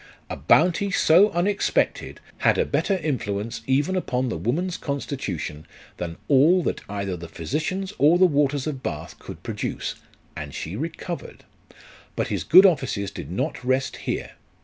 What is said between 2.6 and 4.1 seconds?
LIFE OF RICHARD NASH. 79 better influence even